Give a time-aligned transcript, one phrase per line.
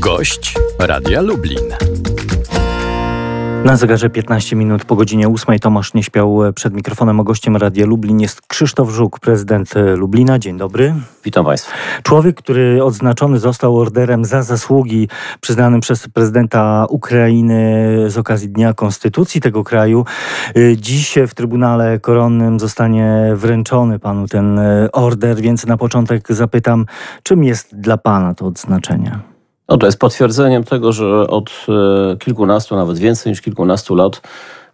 [0.00, 1.64] Gość Radia Lublin.
[3.64, 7.86] Na zegarze 15 minut po godzinie 8 Tomasz nie śpiał przed mikrofonem, a gościem Radia
[7.86, 10.38] Lublin jest Krzysztof Żuk, prezydent Lublina.
[10.38, 10.94] Dzień dobry.
[11.24, 11.72] Witam Państwa.
[12.02, 15.08] Człowiek, który odznaczony został orderem za zasługi
[15.40, 20.04] przyznanym przez prezydenta Ukrainy z okazji Dnia Konstytucji tego kraju.
[20.76, 24.60] Dziś w Trybunale Koronnym zostanie wręczony panu ten
[24.92, 26.86] order, więc na początek zapytam,
[27.22, 29.30] czym jest dla pana to odznaczenie?
[29.70, 34.20] No to jest potwierdzeniem tego, że od e, kilkunastu, nawet więcej niż kilkunastu lat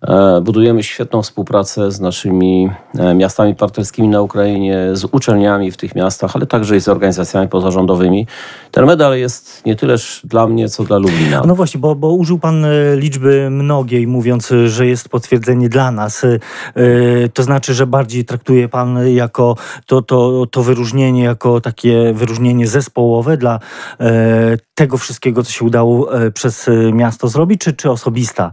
[0.02, 5.94] E, budujemy świetną współpracę z naszymi e, miastami partnerskimi na Ukrainie, z uczelniami w tych
[5.94, 8.26] miastach, ale także i z organizacjami pozarządowymi.
[8.70, 11.42] Ten medal jest nie tyleż dla mnie, co dla Lublina.
[11.46, 12.66] No właśnie, bo, bo użył Pan
[12.96, 16.26] liczby mnogiej, mówiąc, że jest potwierdzenie dla nas.
[17.34, 23.36] To znaczy, że bardziej traktuje Pan jako to, to, to wyróżnienie, jako takie wyróżnienie zespołowe
[23.36, 23.60] dla
[24.76, 28.52] tego wszystkiego, co się udało przez miasto zrobić, czy, czy osobista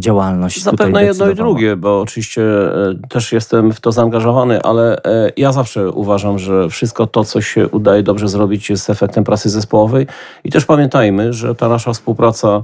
[0.00, 0.26] działalność?
[0.26, 5.32] działalność Zapewne jedno i drugie, bo oczywiście e, też jestem w to zaangażowany, ale e,
[5.36, 10.06] ja zawsze uważam, że wszystko to, co się udaje dobrze zrobić, jest efektem pracy zespołowej.
[10.44, 12.62] I też pamiętajmy, że ta nasza współpraca e,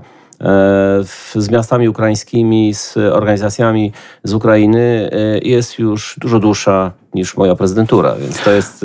[1.34, 3.92] z miastami ukraińskimi, z organizacjami
[4.24, 5.10] z Ukrainy
[5.42, 8.84] jest już dużo dłuższa niż moja prezydentura, więc to jest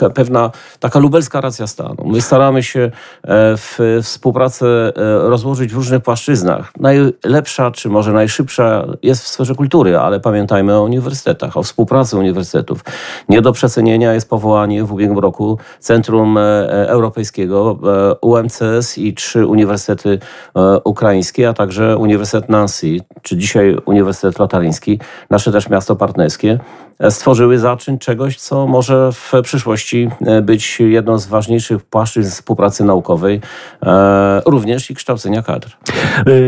[0.00, 0.50] e, pewna
[0.80, 1.96] taka lubelska racja stanu.
[2.04, 2.90] My staramy się e,
[3.56, 4.92] w współpracę e,
[5.28, 6.72] rozłożyć w różnych płaszczyznach.
[6.80, 12.84] Najlepsza, czy może najszybsza jest w sferze kultury, ale pamiętajmy o uniwersytetach, o współpracy uniwersytetów.
[13.28, 17.78] Nie do przecenienia jest powołanie w ubiegłym roku Centrum Europejskiego
[18.20, 20.18] UMCS i trzy uniwersytety
[20.84, 25.00] ukraińskie, a także Uniwersytet Nancy, czy dzisiaj Uniwersytet Lotaryński,
[25.30, 26.58] nasze też miasto partnerskie
[27.34, 33.40] stworzyły zaczyn czegoś, co może w przyszłości e, być jedną z ważniejszych płaszczyzn współpracy naukowej,
[33.82, 35.76] e, również i kształcenia kadr.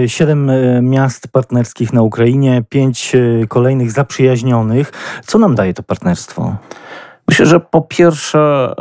[0.03, 0.51] E, siedem
[0.83, 3.17] miast partnerskich na Ukrainie, pięć
[3.48, 4.92] kolejnych zaprzyjaźnionych.
[5.27, 6.57] Co nam daje to partnerstwo?
[7.29, 8.75] Myślę, że po pierwsze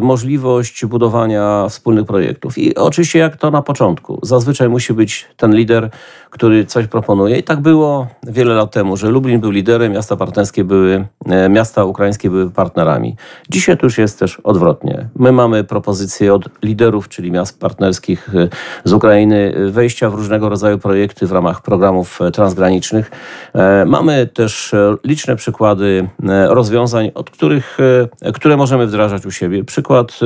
[0.00, 2.58] możliwość budowania wspólnych projektów.
[2.58, 4.18] I oczywiście jak to na początku.
[4.22, 5.90] Zazwyczaj musi być ten lider,
[6.30, 7.38] który coś proponuje.
[7.38, 11.84] I tak było wiele lat temu, że Lublin był liderem, miasta partnerskie były, e, miasta
[11.84, 13.16] ukraińskie były partnerami.
[13.50, 15.08] Dzisiaj to już jest też odwrotnie.
[15.16, 18.48] My mamy propozycje od liderów, czyli miast partnerskich e,
[18.84, 23.10] z Ukrainy, wejścia w różnego rodzaju projekty w ramach programów e, transgranicznych.
[23.86, 26.08] Mamy też liczne przykłady
[26.48, 27.78] rozwiązań, od których,
[28.34, 29.64] które możemy wdrażać u siebie.
[29.64, 30.20] Przykład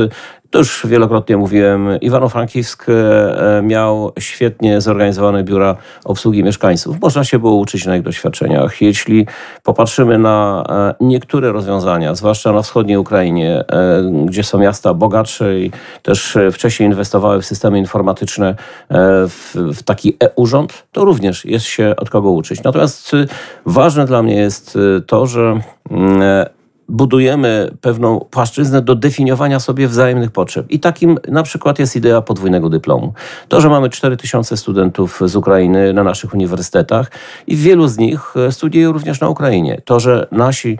[0.53, 7.01] to już wielokrotnie mówiłem, Iwano-Frankiwsk e, miał świetnie zorganizowane biura obsługi mieszkańców.
[7.01, 8.83] Można się było uczyć na ich doświadczeniach.
[8.83, 9.27] Jeśli
[9.63, 15.71] popatrzymy na e, niektóre rozwiązania, zwłaszcza na wschodniej Ukrainie, e, gdzie są miasta bogatsze i
[16.03, 18.55] też wcześniej inwestowały w systemy informatyczne,
[19.29, 22.63] w, w taki e-urząd, to również jest się od kogo uczyć.
[22.63, 23.13] Natomiast
[23.67, 26.47] ważne dla mnie jest to, że mm,
[26.93, 30.67] budujemy pewną płaszczyznę do definiowania sobie wzajemnych potrzeb.
[30.71, 33.13] I takim na przykład jest idea podwójnego dyplomu.
[33.49, 37.11] To, że mamy 4000 studentów z Ukrainy na naszych uniwersytetach
[37.47, 39.81] i wielu z nich e, studiuje również na Ukrainie.
[39.85, 40.79] To, że nasi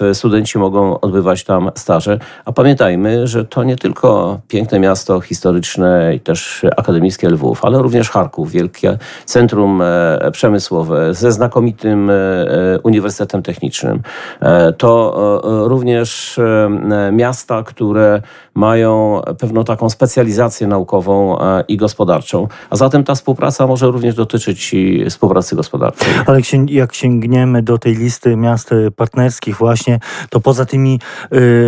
[0.00, 2.18] e, studenci mogą odbywać tam staże.
[2.44, 8.10] A pamiętajmy, że to nie tylko piękne miasto historyczne i też akademickie Lwów, ale również
[8.10, 12.10] Charków, wielkie centrum e, przemysłowe ze znakomitym
[12.82, 14.02] Uniwersytetem Technicznym.
[14.78, 15.03] To
[15.66, 16.40] również
[17.12, 18.22] miasta, które
[18.54, 22.48] mają pewną taką specjalizację naukową e, i gospodarczą.
[22.70, 26.08] A zatem ta współpraca może również dotyczyć i współpracy gospodarczej.
[26.26, 30.00] Ale jak sięgniemy do tej listy miast partnerskich właśnie,
[30.30, 31.00] to poza tymi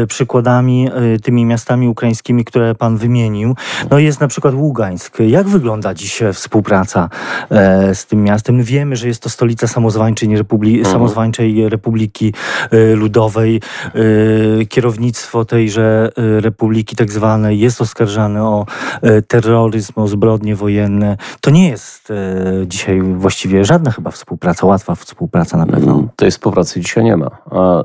[0.09, 0.91] przykładami,
[1.23, 3.57] tymi miastami ukraińskimi, które pan wymienił,
[3.91, 5.19] no jest na przykład Ługańsk.
[5.21, 7.09] Jak wygląda dziś współpraca
[7.95, 8.63] z tym miastem?
[8.63, 10.93] Wiemy, że jest to stolica samozwańczej, Republi mhm.
[10.93, 12.35] samozwańczej Republiki
[12.95, 13.26] Ludowej.
[14.69, 18.67] Kierownictwo tejże Republiki republiki tak zwanej jest oskarżany o
[19.03, 21.17] e, terroryzm, o zbrodnie wojenne.
[21.41, 22.13] To nie jest
[22.67, 25.93] dzisiaj właściwie żadna chyba współpraca, łatwa współpraca na pewno.
[25.93, 27.31] Mm, tej współpracy dzisiaj nie ma.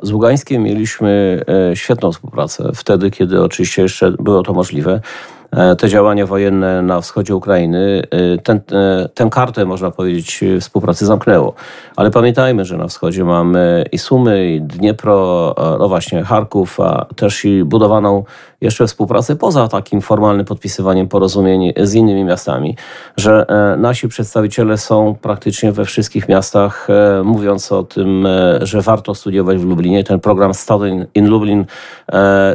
[0.04, 1.42] Z Ługańskiem mieliśmy
[1.72, 5.02] e, świetną współpracę wtedy, kiedy oczywiście jeszcze było to możliwe.
[5.52, 11.06] E, te działania wojenne na wschodzie Ukrainy, e, ten, e, tę kartę, można powiedzieć, współpracy
[11.06, 11.54] zamknęło.
[11.96, 17.46] Ale pamiętajmy, że na wschodzie mamy i Sumy, i Dniepro, no właśnie Charków, a też
[17.46, 18.24] i budowaną
[18.62, 22.76] jeszcze współpracę poza takim formalnym podpisywaniem porozumień z innymi miastami,
[23.18, 23.46] że
[23.78, 26.88] nasi przedstawiciele są praktycznie we wszystkich miastach,
[27.24, 28.28] mówiąc o tym,
[28.62, 30.04] że warto studiować w Lublinie.
[30.04, 31.66] Ten program Study in Lublin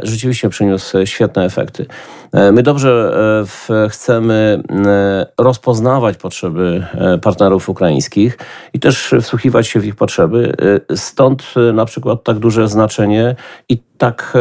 [0.03, 1.85] rzeczywiście przyniósł świetne efekty.
[2.51, 3.13] My dobrze
[3.89, 4.63] chcemy
[5.37, 6.85] rozpoznawać potrzeby
[7.21, 8.37] partnerów ukraińskich
[8.73, 10.53] i też wsłuchiwać się w ich potrzeby.
[10.95, 11.43] Stąd
[11.73, 13.35] na przykład tak duże znaczenie
[13.69, 14.33] i tak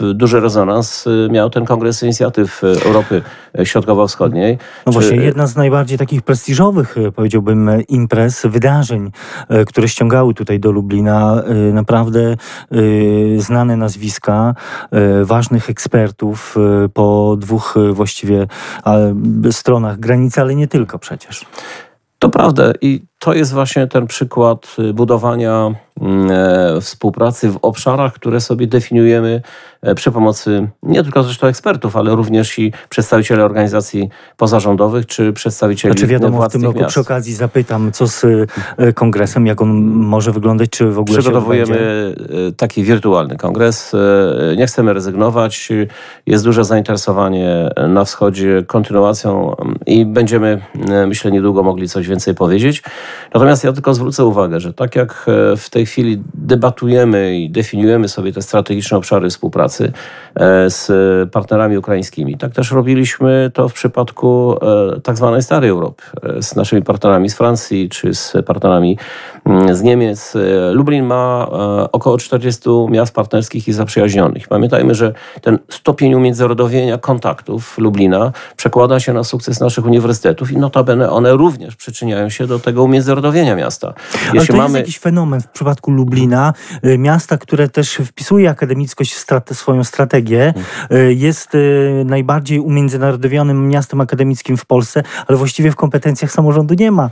[0.00, 3.22] e, duży rezonans e, miał ten Kongres Inicjatyw Europy
[3.64, 4.58] Środkowo-Wschodniej.
[4.86, 9.10] No właśnie, jedna z najbardziej takich prestiżowych, e, powiedziałbym, imprez, wydarzeń,
[9.66, 12.36] które ściągały tutaj do Lublina naprawdę
[13.36, 14.54] znane nazwiska,
[15.22, 16.56] ważnych ekspertów
[16.94, 18.46] po dwóch właściwie
[19.50, 21.46] stronach granicy, ale nie tylko przecież.
[22.18, 28.40] To prawda i to jest właśnie ten przykład budowania Mm, e, współpracy w obszarach, które
[28.40, 29.42] sobie definiujemy
[29.82, 35.94] e, przy pomocy nie tylko zresztą ekspertów, ale również i przedstawicieli organizacji pozarządowych czy przedstawicieli
[35.94, 36.90] znaczy wiadomo, w tym roku miast.
[36.90, 42.14] przy okazji zapytam, co z e, kongresem, jak on może wyglądać, czy w ogóle Przygotowujemy
[42.56, 43.92] taki wirtualny kongres.
[44.56, 45.68] Nie chcemy rezygnować.
[46.26, 50.60] Jest duże zainteresowanie na wschodzie kontynuacją i będziemy,
[51.06, 52.82] myślę, niedługo mogli coś więcej powiedzieć.
[53.34, 55.26] Natomiast ja tylko zwrócę uwagę, że tak jak
[55.56, 59.92] w tej chwili debatujemy i definiujemy sobie te strategiczne obszary współpracy
[60.34, 60.90] e, z
[61.30, 62.38] partnerami ukraińskimi.
[62.38, 64.56] Tak też robiliśmy to w przypadku
[64.96, 68.98] e, tak zwanej starej Europy, e, z naszymi partnerami z Francji czy z partnerami
[69.46, 70.34] mm, z Niemiec.
[70.72, 71.48] Lublin ma
[71.92, 74.48] około 40 miast partnerskich i zaprzyjaźnionych.
[74.48, 81.10] Pamiętajmy, że ten stopień umiędzynarodowienia kontaktów Lublina przekłada się na sukces naszych uniwersytetów i notabene
[81.10, 83.01] one również przyczyniają się do tego umiędzynarodowienia
[83.56, 83.94] miasta.
[84.14, 84.64] Jeśli Ale to mamy...
[84.64, 86.52] jest jakiś fenomen w przypadku Lublina,
[86.84, 90.54] y, miasta, które też wpisuje akademickość w strate, swoją strategię,
[90.92, 96.90] y, jest y, najbardziej umiędzynarodowionym miastem akademickim w Polsce, ale właściwie w kompetencjach samorządu nie
[96.90, 97.10] ma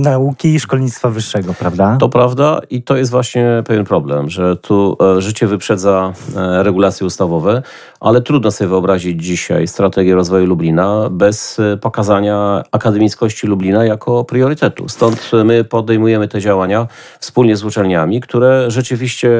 [0.00, 1.96] nauki i szkolnictwa wyższego, prawda?
[2.00, 7.06] To prawda i to jest właśnie pewien problem, że tu e, życie wyprzedza e, regulacje
[7.06, 7.62] ustawowe,
[8.00, 14.88] ale trudno sobie wyobrazić dzisiaj strategię rozwoju Lublina bez e, pokazania akademickości Lublina jako priorytetu.
[14.90, 16.86] Stąd my podejmujemy te działania
[17.20, 19.30] wspólnie z uczelniami, które rzeczywiście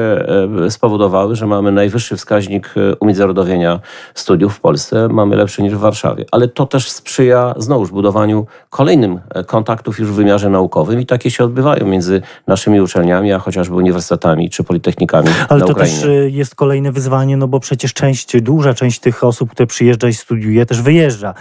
[0.65, 3.79] e, spowodowały, że mamy najwyższy wskaźnik e, umiędzynarodowienia
[4.15, 6.25] studiów w Polsce, mamy lepszy niż w Warszawie.
[6.31, 11.31] Ale to też sprzyja znowuż budowaniu kolejnym e, kontaktów już w wymiarze naukowym i takie
[11.31, 16.91] się odbywają między naszymi uczelniami, a chociażby uniwersytetami czy politechnikami Ale to też jest kolejne
[16.91, 21.33] wyzwanie, no bo przecież część, duża część tych osób, które przyjeżdża i studiuje, też wyjeżdża,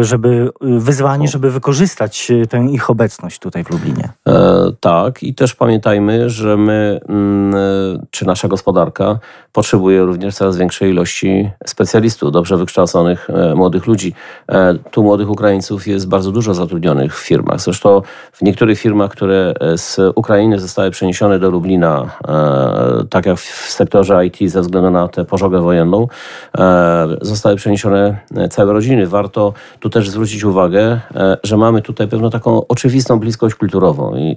[0.00, 3.07] żeby wyzwanie, żeby wykorzystać tę ich obecność
[3.40, 4.08] tutaj w Lublinie.
[4.28, 9.18] E, tak i też pamiętajmy, że my, mm, czy nasza gospodarka
[9.52, 14.14] potrzebuje również coraz większej ilości specjalistów, dobrze wykształconych e, młodych ludzi.
[14.48, 17.60] E, tu młodych Ukraińców jest bardzo dużo zatrudnionych w firmach.
[17.60, 18.02] Zresztą
[18.32, 22.10] w niektórych firmach, które e, z Ukrainy zostały przeniesione do Lublina,
[23.10, 26.08] tak jak w sektorze IT ze względu na tę pożogę wojenną,
[27.20, 28.18] zostały przeniesione
[28.50, 29.06] całe rodziny.
[29.06, 31.00] Warto tu też zwrócić uwagę,
[31.42, 32.66] że mamy tutaj pewną taką
[32.98, 34.16] oczywistą bliskość kulturową.
[34.16, 34.36] I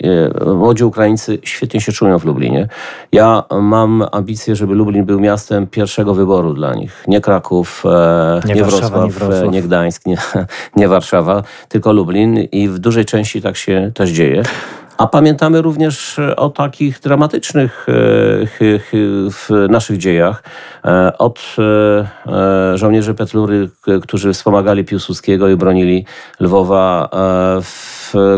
[0.56, 2.68] młodzi Ukraińcy świetnie się czują w Lublinie.
[3.12, 7.04] Ja mam ambicje, żeby Lublin był miastem pierwszego wyboru dla nich.
[7.08, 9.44] Nie Kraków, e, nie, nie, Wrocław, Warszawa, nie, Wrocław.
[9.44, 10.18] E, nie Gdańsk, nie,
[10.75, 14.44] nie Warszawa, tylko Lublin i w dużej części tak się też dzieje.
[14.98, 17.94] A pamiętamy również o takich dramatycznych e,
[19.31, 20.44] w naszych dziejach.
[21.18, 21.56] Od
[22.75, 23.70] żołnierzy Petlury,
[24.01, 26.06] którzy wspomagali Piłsudskiego i bronili
[26.39, 27.10] Lwowa,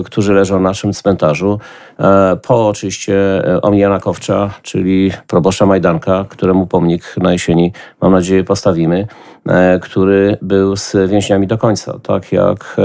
[0.06, 1.60] którzy leżą na naszym cmentarzu.
[2.00, 8.44] E, po oczywiście e, Omijana Kowcza, czyli proboszcza Majdanka, któremu pomnik na jesieni, mam nadzieję,
[8.44, 9.08] postawimy,
[9.48, 12.76] e, który był z więźniami do końca, tak jak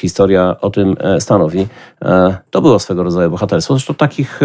[0.00, 1.66] historia o tym stanowi.
[2.50, 3.74] To było swego rodzaju bohaterstwo.
[3.74, 4.40] Zresztą takich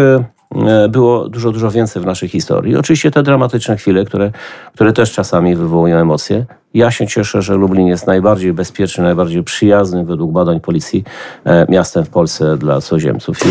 [0.88, 2.76] było dużo, dużo więcej w naszej historii.
[2.76, 4.30] Oczywiście te dramatyczne chwile, które,
[4.74, 10.04] które też czasami wywołują emocje, ja się cieszę, że Lublin jest najbardziej bezpieczny, najbardziej przyjazny
[10.04, 11.04] według badań policji
[11.44, 13.46] e, miastem w Polsce dla cudzoziemców.
[13.46, 13.48] I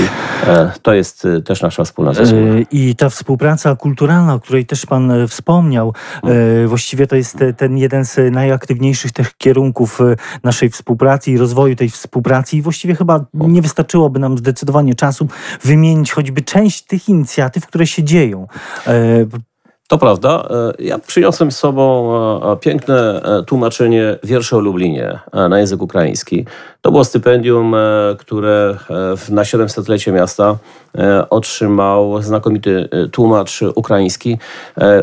[0.47, 2.41] e, to jest e, też nasza wspólna zasługa.
[2.71, 5.93] I ta współpraca kulturalna, o której też Pan wspomniał,
[6.67, 9.99] właściwie to jest ten jeden z najaktywniejszych tych kierunków
[10.43, 12.57] naszej współpracy i rozwoju tej współpracy.
[12.57, 15.27] I właściwie chyba nie wystarczyłoby nam zdecydowanie czasu
[15.63, 18.47] wymienić choćby część tych inicjatyw, które się dzieją.
[19.87, 20.47] To prawda.
[20.79, 22.15] E, ja przyniosłem z sobą
[22.51, 25.19] e, piękne e, tłumaczenie wierszy o Lublinie
[25.49, 26.45] na język ukraiński.
[26.83, 27.75] To było stypendium,
[28.17, 28.77] które
[29.29, 30.57] na 700-lecie miasta
[31.29, 34.37] otrzymał znakomity tłumacz ukraiński.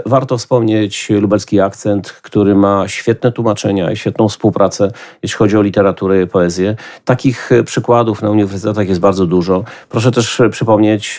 [0.06, 4.90] Warto wspomnieć lubelski akcent, który ma świetne tłumaczenia i świetną współpracę,
[5.22, 6.76] jeśli chodzi o literaturę i poezję.
[7.04, 9.64] Takich przykładów na uniwersytetach jest bardzo dużo.
[9.88, 11.18] Proszę też przypomnieć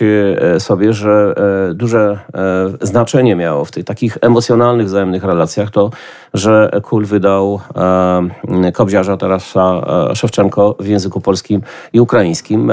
[0.60, 1.36] sobie, że
[1.74, 2.20] duże
[2.82, 5.89] znaczenie miało w tych takich emocjonalnych, wzajemnych relacjach to,
[6.34, 7.60] że Kul wydał
[8.66, 11.62] e, Kobziarza e, Szewczenko w języku polskim
[11.94, 12.72] i ukraińskim.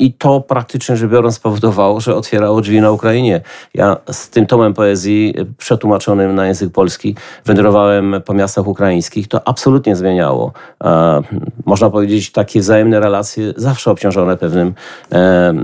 [0.00, 3.40] E, i to praktycznie rzecz biorąc spowodowało, że otwierało drzwi na Ukrainie.
[3.74, 9.28] Ja z tym tomem poezji przetłumaczonym na język polski wędrowałem po miastach ukraińskich.
[9.28, 10.52] To absolutnie zmieniało.
[10.84, 11.22] E,
[11.64, 14.74] można powiedzieć, takie wzajemne relacje zawsze obciążone pewnym
[15.12, 15.54] e,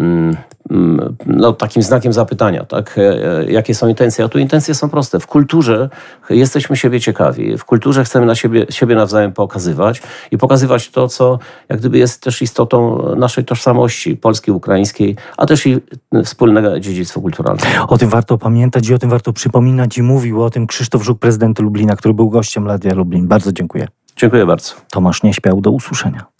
[0.71, 2.99] Mm, no, takim znakiem zapytania, tak?
[2.99, 3.03] E,
[3.41, 4.25] e, jakie są intencje?
[4.25, 5.21] A tu intencje są proste.
[5.21, 5.89] W kulturze
[6.31, 7.59] jesteśmy siebie ciekawi.
[7.59, 12.23] W kulturze chcemy na siebie, siebie nawzajem pokazywać i pokazywać to, co jak gdyby jest
[12.23, 15.81] też istotą naszej tożsamości polskiej, ukraińskiej, a też i
[16.25, 17.87] wspólnego dziedzictwa kulturalnego.
[17.89, 21.19] O tym warto pamiętać i o tym warto przypominać i mówił o tym Krzysztof Żuk,
[21.19, 23.29] prezydent Lublina, który był gościem Radia Lublin.
[23.29, 23.89] Bardzo dziękuję.
[24.17, 24.75] Dziękuję bardzo.
[24.91, 26.32] Tomasz Nieśpiał, do usłyszenia.